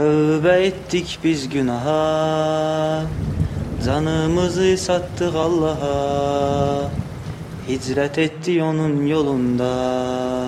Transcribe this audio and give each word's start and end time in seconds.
Tövbe 0.00 0.64
ettik 0.66 1.18
biz 1.24 1.48
günaha. 1.48 3.02
Canımızı 3.86 4.76
sattık 4.78 5.34
Allah'a. 5.34 6.90
Hicret 7.68 8.18
etti 8.18 8.62
onun 8.62 9.06
yolunda. 9.06 10.46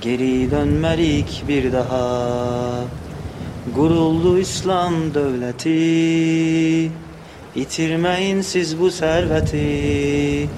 Geri 0.00 0.50
dönmelik 0.50 1.44
bir 1.48 1.72
daha. 1.72 2.84
Guruldu 3.76 4.38
İslam 4.38 5.14
devleti. 5.14 6.92
İtirmeyin 7.54 8.40
siz 8.40 8.80
bu 8.80 8.90
serveti. 8.90 10.48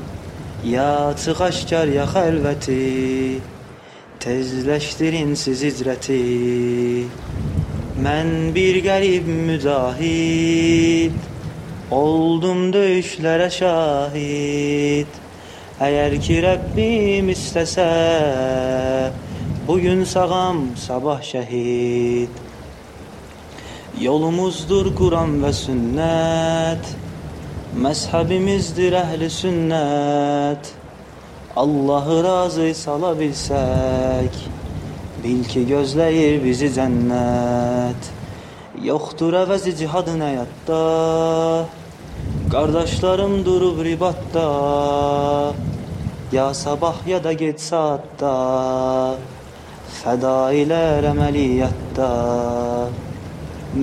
Ya 0.64 1.14
aşkar 1.40 1.86
ya 1.86 2.14
helveti 2.14 3.40
Tezleştirin 4.20 5.34
siz 5.34 5.62
hicreti 5.62 7.06
Men 8.02 8.54
bir 8.54 8.84
garip 8.84 9.26
mücahit 9.26 11.12
Oldum 11.90 12.72
döyüşlere 12.72 13.50
şahit. 13.50 15.06
Eğer 15.80 16.20
ki 16.20 16.42
Rabbim 16.42 17.28
istese 17.28 19.12
Bugün 19.68 20.04
sağam 20.04 20.58
sabah 20.76 21.22
şehit. 21.22 22.30
Yolumuzdur 24.00 24.94
Kur'an 24.94 25.42
ve 25.42 25.52
sünnet 25.52 26.96
Mezhebimizdir 27.76 28.92
ehli 28.92 29.30
sünnet. 29.30 30.72
Allah'ı 31.56 32.24
razı 32.24 32.74
salabilsek 32.74 34.59
Bil 35.24 35.44
ki 35.44 35.66
gözleyir 35.66 36.44
bizi 36.44 36.70
cennet 36.74 38.12
Yoktur 38.84 39.34
əvəzi 39.42 39.76
cihadın 39.80 40.22
həyatda 40.26 40.78
Qardaşlarım 42.52 43.44
durub 43.44 43.84
ribatda 43.84 44.46
Ya 46.32 46.54
sabah 46.54 47.06
ya 47.06 47.24
da 47.24 47.32
gec 47.32 47.60
saatda 47.60 48.34
Fəda 50.00 50.52
ilər 50.56 51.04
əməliyyatda. 51.10 52.10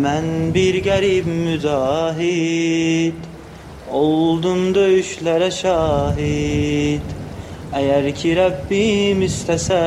Mən 0.03 0.29
bir 0.55 0.79
qərib 0.85 1.27
mücahid. 1.29 3.27
Oldum 3.99 4.71
döyüşlərə 4.77 5.51
şahid. 5.53 7.13
Əgər 7.77 8.09
ki 8.17 8.33
Rəbbim 8.39 9.21
istəsə 9.27 9.83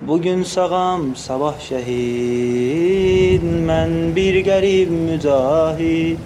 Bugün 0.00 0.42
sağam 0.42 1.16
sabah 1.16 1.60
şehit 1.60 3.42
Men 3.42 4.16
bir 4.16 4.44
garip 4.44 4.90
mücahit 4.90 6.18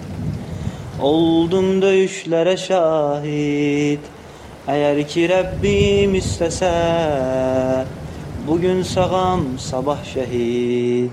Oldum 1.01 1.81
döyüşlere 1.81 2.57
şahit 2.57 3.99
Eğer 4.67 5.07
ki 5.07 5.29
Rabbim 5.29 6.15
istese 6.15 6.71
Bugün 8.47 8.83
sağam 8.83 9.41
sabah 9.59 10.03
şehit 10.13 11.11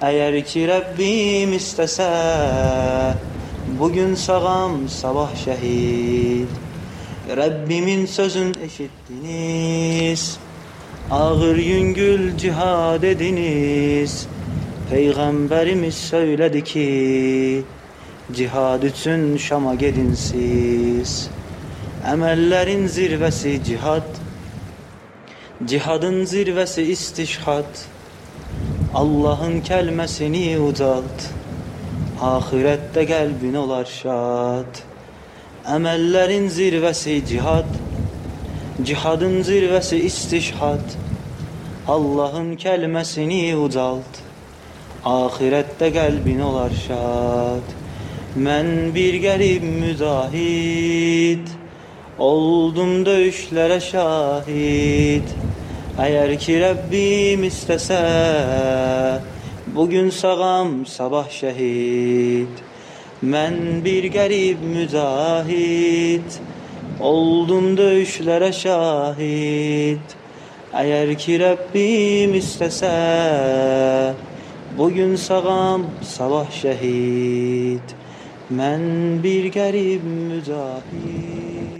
Eğer 0.00 0.44
ki 0.44 0.68
Rabbim 0.68 1.52
istese 1.52 2.10
Bugün 3.80 4.14
sağam 4.14 4.88
sabah 4.88 5.36
şehit 5.44 6.48
Rabbimin 7.36 8.06
sözün 8.06 8.54
eşittiniz 8.64 10.38
Ağır 11.10 11.56
yüngül 11.56 12.36
cihad 12.36 13.02
ediniz. 13.02 14.26
Peygamberimiz 14.90 15.94
söyledi 15.94 16.64
ki 16.64 17.62
Cihad 18.32 18.82
için 18.82 19.36
Şam'a 19.36 19.74
gedin 19.74 20.14
siz. 20.14 21.30
Emellerin 22.12 22.86
zirvesi 22.86 23.64
cihad. 23.64 24.02
Cihadın 25.64 26.24
zirvesi 26.24 26.82
istişhat. 26.82 27.88
Allah'ın 28.94 29.60
kelmesini 29.60 30.60
ucalt 30.60 31.28
Ahirette 32.20 33.06
kalbin 33.06 33.54
olar 33.54 33.84
şad 33.84 34.74
Emellerin 35.74 36.48
zirvesi 36.48 37.26
cihad 37.26 37.64
Cihadın 38.82 39.42
zirvəsi 39.46 39.96
istişhad 40.02 40.86
Allahın 41.88 42.56
kəlməsini 42.58 43.54
ucalt. 43.54 44.16
Ahirətdə 45.06 45.92
qəlbin 45.94 46.40
olar 46.42 46.72
şad 46.74 47.68
Mən 48.34 48.90
bir 48.96 49.14
qərib 49.22 49.62
mücahid 49.62 51.52
Oldum 52.18 53.04
döyüşlərə 53.06 53.78
şahid. 53.90 55.30
Əgər 56.06 56.34
ki 56.42 56.56
Rəbbim 56.64 57.46
istəsə 57.46 58.00
Bugün 59.76 60.10
sağam 60.10 60.74
sabah 60.96 61.30
şəhid. 61.30 62.58
Mən 63.22 63.84
bir 63.86 64.10
qərib 64.18 64.66
mücahid 64.74 66.42
Oldum 67.00 67.76
dövüşlere 67.76 68.52
şahit. 68.52 70.16
Eğer 70.72 71.18
ki 71.18 71.40
Rabbim 71.40 72.34
istese 72.34 74.14
Bugün 74.78 75.16
sağam 75.16 75.82
sabah 76.02 76.50
şehit. 76.50 77.94
Men 78.50 78.82
bir 79.22 79.52
garip 79.52 80.02
mücahit 80.04 81.64